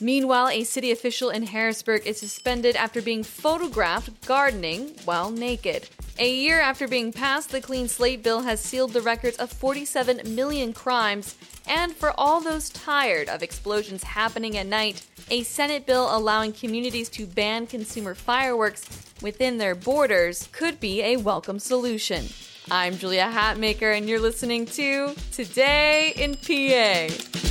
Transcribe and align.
Meanwhile, 0.00 0.48
a 0.48 0.64
city 0.64 0.90
official 0.90 1.30
in 1.30 1.44
Harrisburg 1.44 2.06
is 2.06 2.18
suspended 2.18 2.76
after 2.76 3.00
being 3.00 3.22
photographed 3.22 4.26
gardening 4.26 4.94
while 5.06 5.30
naked. 5.30 5.88
A 6.18 6.30
year 6.30 6.60
after 6.60 6.86
being 6.86 7.12
passed, 7.12 7.50
the 7.50 7.60
Clean 7.60 7.88
Slate 7.88 8.22
Bill 8.22 8.42
has 8.42 8.60
sealed 8.60 8.92
the 8.92 9.00
records 9.00 9.38
of 9.38 9.50
47 9.50 10.34
million 10.34 10.74
crimes. 10.74 11.34
And 11.66 11.94
for 11.94 12.12
all 12.18 12.40
those 12.40 12.68
tired 12.68 13.28
of 13.28 13.42
explosions 13.42 14.02
happening 14.02 14.56
at 14.56 14.66
night, 14.66 15.06
a 15.30 15.42
Senate 15.42 15.86
bill 15.86 16.14
allowing 16.14 16.52
communities 16.52 17.08
to 17.10 17.26
ban 17.26 17.66
consumer 17.66 18.14
fireworks 18.14 18.86
within 19.22 19.58
their 19.58 19.74
borders 19.74 20.48
could 20.52 20.78
be 20.78 21.02
a 21.02 21.16
welcome 21.16 21.58
solution. 21.58 22.26
I'm 22.70 22.98
Julia 22.98 23.30
Hatmaker, 23.32 23.96
and 23.96 24.08
you're 24.08 24.20
listening 24.20 24.66
to 24.66 25.14
Today 25.32 26.12
in 26.16 26.34
PA. 26.34 27.45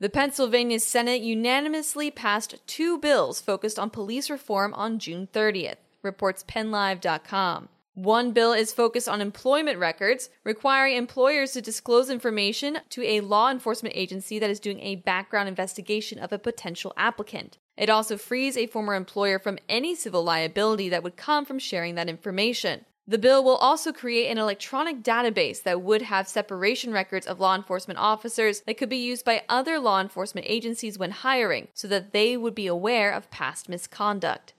The 0.00 0.08
Pennsylvania 0.08 0.78
Senate 0.78 1.22
unanimously 1.22 2.12
passed 2.12 2.54
two 2.68 2.98
bills 2.98 3.40
focused 3.40 3.80
on 3.80 3.90
police 3.90 4.30
reform 4.30 4.72
on 4.74 5.00
June 5.00 5.28
30th, 5.32 5.78
reports 6.04 6.44
PennLive.com. 6.44 7.68
One 7.94 8.30
bill 8.30 8.52
is 8.52 8.72
focused 8.72 9.08
on 9.08 9.20
employment 9.20 9.80
records, 9.80 10.30
requiring 10.44 10.94
employers 10.94 11.50
to 11.54 11.60
disclose 11.60 12.10
information 12.10 12.78
to 12.90 13.02
a 13.02 13.22
law 13.22 13.50
enforcement 13.50 13.96
agency 13.96 14.38
that 14.38 14.50
is 14.50 14.60
doing 14.60 14.78
a 14.78 14.94
background 14.94 15.48
investigation 15.48 16.20
of 16.20 16.32
a 16.32 16.38
potential 16.38 16.94
applicant. 16.96 17.58
It 17.76 17.90
also 17.90 18.16
frees 18.16 18.56
a 18.56 18.68
former 18.68 18.94
employer 18.94 19.40
from 19.40 19.58
any 19.68 19.96
civil 19.96 20.22
liability 20.22 20.88
that 20.90 21.02
would 21.02 21.16
come 21.16 21.44
from 21.44 21.58
sharing 21.58 21.96
that 21.96 22.08
information. 22.08 22.84
The 23.08 23.16
bill 23.16 23.42
will 23.42 23.56
also 23.56 23.90
create 23.90 24.28
an 24.28 24.36
electronic 24.36 25.02
database 25.02 25.62
that 25.62 25.80
would 25.80 26.02
have 26.02 26.28
separation 26.28 26.92
records 26.92 27.26
of 27.26 27.40
law 27.40 27.54
enforcement 27.54 27.98
officers 27.98 28.60
that 28.66 28.76
could 28.76 28.90
be 28.90 28.98
used 28.98 29.24
by 29.24 29.44
other 29.48 29.78
law 29.78 29.98
enforcement 29.98 30.46
agencies 30.46 30.98
when 30.98 31.12
hiring 31.12 31.68
so 31.72 31.88
that 31.88 32.12
they 32.12 32.36
would 32.36 32.54
be 32.54 32.66
aware 32.66 33.10
of 33.10 33.30
past 33.30 33.66
misconduct. 33.66 34.52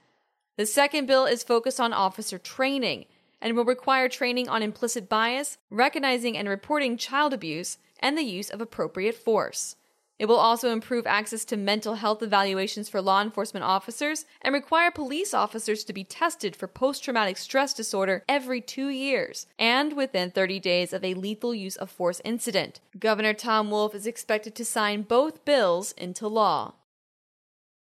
The 0.58 0.66
second 0.66 1.06
bill 1.06 1.28
is 1.28 1.44
focused 1.44 1.80
on 1.80 1.94
officer 1.94 2.40
training 2.40 3.06
and 3.40 3.56
will 3.56 3.66
require 3.66 4.10
training 4.10 4.50
on 4.50 4.64
implicit 4.64 5.08
bias, 5.08 5.60
recognizing 5.70 6.36
and 6.36 6.50
reporting 6.50 6.98
child 6.98 7.34
abuse, 7.34 7.78
and 8.00 8.18
the 8.18 8.24
use 8.24 8.50
of 8.50 8.62
appropriate 8.62 9.14
force. 9.14 9.76
It 10.20 10.28
will 10.28 10.36
also 10.36 10.72
improve 10.72 11.08
access 11.08 11.46
to 11.46 11.56
mental 11.56 11.96
health 11.96 12.22
evaluations 12.22 12.90
for 12.90 13.02
law 13.02 13.22
enforcement 13.22 13.64
officers 13.64 14.26
and 14.42 14.54
require 14.54 14.92
police 14.92 15.34
officers 15.34 15.86
to 15.86 15.94
be 15.94 16.04
tested 16.04 16.58
for 16.58 16.68
post 16.68 17.06
traumatic 17.06 17.38
stress 17.38 17.74
disorder 17.74 18.26
every 18.28 18.60
two 18.60 18.90
years 18.90 19.48
and 19.58 19.94
within 19.94 20.30
30 20.30 20.60
days 20.60 20.92
of 20.92 21.06
a 21.06 21.14
lethal 21.14 21.56
use 21.56 21.78
of 21.78 21.90
force 21.90 22.22
incident. 22.26 22.82
Governor 23.00 23.34
Tom 23.34 23.72
Wolf 23.72 23.96
is 23.96 24.06
expected 24.06 24.56
to 24.56 24.66
sign 24.66 25.04
both 25.04 25.46
bills 25.46 25.94
into 25.94 26.28
law. 26.28 26.74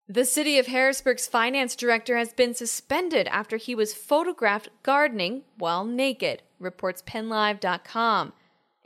The 0.08 0.24
city 0.24 0.58
of 0.60 0.68
Harrisburg's 0.68 1.28
finance 1.28 1.76
director 1.76 2.18
has 2.18 2.32
been 2.32 2.54
suspended 2.54 3.28
after 3.28 3.58
he 3.58 3.76
was 3.76 3.94
photographed 3.94 4.70
gardening 4.82 5.42
while 5.58 5.84
naked, 5.84 6.44
reports 6.60 7.02
PennLive.com. 7.02 8.32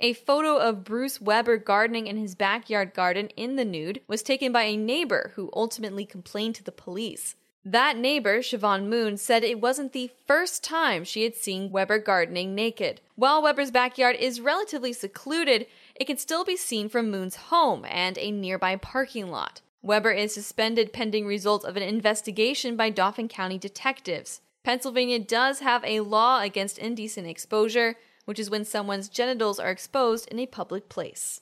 A 0.04 0.14
photo 0.14 0.58
of 0.58 0.84
Bruce 0.84 1.22
Weber 1.22 1.58
gardening 1.58 2.08
in 2.08 2.18
his 2.18 2.34
backyard 2.34 2.96
garden 2.96 3.28
in 3.38 3.56
the 3.56 3.64
nude 3.64 4.02
was 4.08 4.24
taken 4.24 4.52
by 4.52 4.64
a 4.64 4.76
neighbor 4.76 5.32
who 5.36 5.52
ultimately 5.54 6.08
complained 6.08 6.56
to 6.56 6.64
the 6.64 6.72
police. 6.72 7.36
That 7.64 7.98
neighbor, 7.98 8.40
Siobhan 8.40 8.88
Moon, 8.88 9.18
said 9.18 9.44
it 9.44 9.62
wasn't 9.62 9.94
the 9.94 10.10
first 10.26 10.64
time 10.64 11.04
she 11.04 11.24
had 11.24 11.36
seen 11.36 11.70
Weber 11.70 12.00
gardening 12.00 12.56
naked. 12.56 13.00
While 13.14 13.44
Weber's 13.44 13.70
backyard 13.70 14.16
is 14.16 14.42
relatively 14.42 14.92
secluded, 14.92 15.68
it 15.94 16.06
can 16.06 16.18
still 16.18 16.44
be 16.44 16.58
seen 16.58 16.90
from 16.90 17.12
Moon's 17.12 17.36
home 17.36 17.86
and 17.88 18.18
a 18.18 18.32
nearby 18.32 18.78
parking 18.78 19.30
lot. 19.30 19.62
Weber 19.84 20.12
is 20.12 20.34
suspended 20.34 20.94
pending 20.94 21.28
results 21.28 21.64
of 21.64 21.78
an 21.78 21.84
investigation 21.84 22.76
by 22.76 22.90
Dauphin 22.90 23.28
County 23.28 23.60
detectives. 23.60 24.42
Pennsylvania 24.64 25.20
does 25.20 25.60
have 25.60 25.84
a 25.86 26.00
law 26.00 26.42
against 26.42 26.80
indecent 26.80 27.28
exposure, 27.28 27.98
which 28.26 28.40
is 28.40 28.50
when 28.50 28.66
someone's 28.66 29.10
genitals 29.10 29.60
are 29.60 29.72
exposed 29.72 30.28
in 30.30 30.40
a 30.40 30.46
public 30.46 30.90
place. 30.90 31.42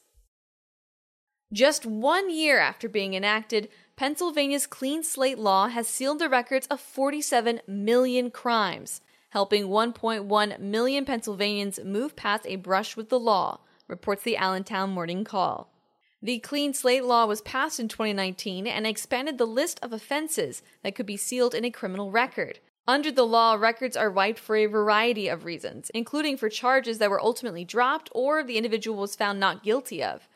Just 1.52 1.86
one 1.86 2.30
year 2.30 2.60
after 2.60 2.88
being 2.88 3.16
enacted, 3.16 3.70
Pennsylvania's 3.96 4.68
clean 4.68 5.04
slate 5.04 5.40
law 5.40 5.68
has 5.68 5.88
sealed 5.88 6.20
the 6.20 6.30
records 6.30 6.68
of 6.68 6.80
47 6.80 7.62
million 7.68 8.30
crimes, 8.30 9.02
helping 9.32 9.66
1.1 9.66 10.60
million 10.60 11.06
Pennsylvanians 11.06 11.80
move 11.84 12.16
past 12.16 12.46
a 12.46 12.56
brush 12.56 12.96
with 12.96 13.10
the 13.10 13.20
law, 13.20 13.62
reports 13.88 14.24
the 14.24 14.38
Allentown 14.38 14.92
Morning 14.92 15.24
Call. 15.24 15.74
The 16.22 16.40
Clean 16.40 16.74
Slate 16.74 17.06
Law 17.06 17.26
was 17.26 17.42
passed 17.42 17.80
in 17.80 17.88
2019 17.88 18.68
and 18.68 18.86
expanded 18.86 19.38
the 19.38 19.48
list 19.48 19.80
of 19.82 19.92
offenses 19.92 20.62
that 20.84 20.94
could 20.94 21.06
be 21.06 21.18
sealed 21.18 21.56
in 21.56 21.66
a 21.66 21.72
criminal 21.72 22.12
record, 22.12 22.60
under 22.90 23.12
the 23.12 23.26
law, 23.26 23.54
records 23.54 23.96
are 23.96 24.10
wiped 24.10 24.40
for 24.40 24.56
a 24.56 24.66
variety 24.66 25.28
of 25.28 25.46
reasons, 25.46 25.92
including 25.94 26.36
for 26.36 26.50
charges 26.50 26.98
that 26.98 27.12
were 27.12 27.22
ultimately 27.22 27.64
dropped 27.64 28.10
or 28.14 28.44
the 28.44 28.58
individual 28.58 28.98
was 28.98 29.16
found 29.16 29.40
not 29.40 29.62
guilty 29.62 30.04
of. 30.04 30.28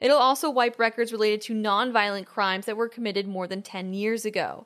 It'll 0.00 0.16
also 0.16 0.48
wipe 0.48 0.78
records 0.78 1.12
related 1.12 1.42
to 1.42 1.54
nonviolent 1.54 2.24
crimes 2.24 2.64
that 2.64 2.78
were 2.78 2.88
committed 2.88 3.28
more 3.28 3.46
than 3.46 3.60
10 3.60 3.92
years 3.92 4.24
ago. 4.24 4.64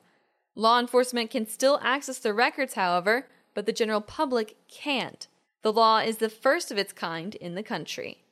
Law 0.55 0.79
enforcement 0.79 1.31
can 1.31 1.45
still 1.45 1.81
access 1.83 2.17
the 2.17 2.33
records, 2.33 2.75
however, 2.75 3.27
but 3.53 3.65
the 3.65 3.73
general 3.73 3.99
public 3.99 4.55
can't. 4.69 5.27
The 5.63 5.73
law 5.73 5.99
is 5.99 6.17
the 6.17 6.29
first 6.29 6.71
of 6.71 6.77
its 6.77 6.93
kind 6.93 7.35
in 7.35 7.55
the 7.55 7.63
country. 7.63 8.23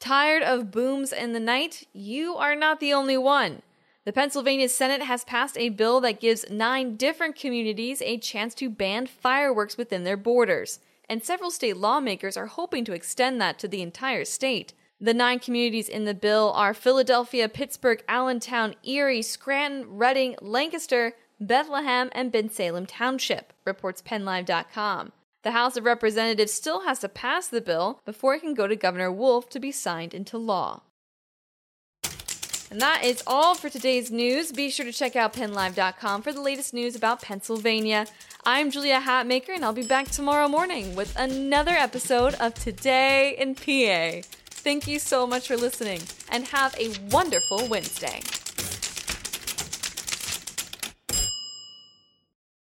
Tired 0.00 0.42
of 0.42 0.72
booms 0.72 1.12
in 1.12 1.32
the 1.32 1.38
night? 1.38 1.86
You 1.92 2.34
are 2.34 2.56
not 2.56 2.80
the 2.80 2.92
only 2.92 3.16
one. 3.16 3.62
The 4.04 4.12
Pennsylvania 4.12 4.68
Senate 4.68 5.02
has 5.02 5.24
passed 5.24 5.56
a 5.56 5.70
bill 5.70 5.98
that 6.02 6.20
gives 6.20 6.44
nine 6.50 6.96
different 6.96 7.36
communities 7.36 8.02
a 8.02 8.18
chance 8.18 8.54
to 8.56 8.68
ban 8.68 9.06
fireworks 9.06 9.78
within 9.78 10.04
their 10.04 10.18
borders, 10.18 10.78
and 11.08 11.22
several 11.22 11.50
state 11.50 11.78
lawmakers 11.78 12.36
are 12.36 12.46
hoping 12.46 12.84
to 12.84 12.92
extend 12.92 13.40
that 13.40 13.58
to 13.58 13.68
the 13.68 13.80
entire 13.80 14.26
state. 14.26 14.74
The 15.00 15.14
nine 15.14 15.38
communities 15.38 15.88
in 15.88 16.04
the 16.04 16.12
bill 16.12 16.52
are 16.54 16.74
Philadelphia, 16.74 17.48
Pittsburgh, 17.48 18.04
Allentown, 18.06 18.74
Erie, 18.84 19.22
Scranton, 19.22 19.96
Reading, 19.96 20.36
Lancaster, 20.42 21.14
Bethlehem, 21.40 22.10
and 22.12 22.30
Bensalem 22.30 22.86
Township, 22.86 23.54
reports 23.64 24.02
PennLive.com. 24.02 25.12
The 25.44 25.50
House 25.52 25.78
of 25.78 25.84
Representatives 25.84 26.52
still 26.52 26.82
has 26.82 26.98
to 27.00 27.08
pass 27.08 27.48
the 27.48 27.62
bill 27.62 28.02
before 28.04 28.34
it 28.34 28.40
can 28.40 28.52
go 28.52 28.66
to 28.66 28.76
Governor 28.76 29.10
Wolf 29.10 29.48
to 29.50 29.60
be 29.60 29.72
signed 29.72 30.12
into 30.12 30.36
law. 30.36 30.82
And 32.70 32.80
that 32.80 33.04
is 33.04 33.22
all 33.26 33.54
for 33.54 33.68
today's 33.68 34.10
news. 34.10 34.50
Be 34.50 34.70
sure 34.70 34.84
to 34.84 34.92
check 34.92 35.16
out 35.16 35.32
pennlive.com 35.32 36.22
for 36.22 36.32
the 36.32 36.40
latest 36.40 36.74
news 36.74 36.96
about 36.96 37.22
Pennsylvania. 37.22 38.06
I'm 38.44 38.70
Julia 38.70 39.00
Hatmaker, 39.00 39.50
and 39.54 39.64
I'll 39.64 39.72
be 39.72 39.86
back 39.86 40.08
tomorrow 40.08 40.48
morning 40.48 40.94
with 40.94 41.14
another 41.16 41.72
episode 41.72 42.34
of 42.34 42.54
Today 42.54 43.36
in 43.38 43.54
PA. 43.54 44.26
Thank 44.46 44.86
you 44.86 44.98
so 44.98 45.26
much 45.26 45.46
for 45.46 45.56
listening, 45.56 46.00
and 46.30 46.46
have 46.46 46.74
a 46.78 46.92
wonderful 47.10 47.68
Wednesday. 47.68 48.20